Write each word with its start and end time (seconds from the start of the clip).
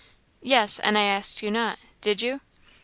"Yes, 0.41 0.79
and 0.79 0.97
I 0.97 1.03
asked 1.03 1.43
you 1.43 1.51
not. 1.51 1.77
Did 2.01 2.23
you?" 2.23 2.41